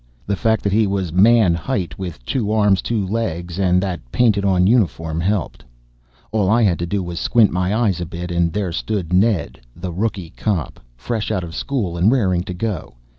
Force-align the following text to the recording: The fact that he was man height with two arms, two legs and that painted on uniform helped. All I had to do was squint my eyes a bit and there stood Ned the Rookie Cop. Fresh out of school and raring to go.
The 0.25 0.35
fact 0.35 0.63
that 0.63 0.73
he 0.73 0.87
was 0.87 1.13
man 1.13 1.53
height 1.53 1.99
with 1.99 2.25
two 2.25 2.51
arms, 2.51 2.81
two 2.81 3.05
legs 3.05 3.59
and 3.59 3.79
that 3.83 3.99
painted 4.11 4.43
on 4.43 4.65
uniform 4.65 5.19
helped. 5.19 5.63
All 6.31 6.49
I 6.49 6.63
had 6.63 6.79
to 6.79 6.87
do 6.87 7.03
was 7.03 7.19
squint 7.19 7.51
my 7.51 7.71
eyes 7.75 8.01
a 8.01 8.05
bit 8.07 8.31
and 8.31 8.51
there 8.51 8.71
stood 8.71 9.13
Ned 9.13 9.61
the 9.75 9.93
Rookie 9.93 10.31
Cop. 10.31 10.79
Fresh 10.97 11.29
out 11.29 11.43
of 11.43 11.53
school 11.53 11.97
and 11.97 12.11
raring 12.11 12.41
to 12.45 12.53
go. 12.55 12.95